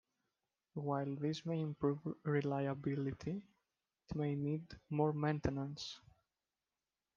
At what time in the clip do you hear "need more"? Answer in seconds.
4.33-5.13